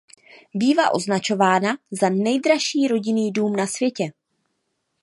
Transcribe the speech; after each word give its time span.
Bývá 0.53 0.93
označována 0.93 1.77
za 1.91 2.09
nejdražší 2.09 2.87
rodinný 2.87 3.31
dům 3.31 3.55
na 3.55 3.67
světě. 3.67 4.11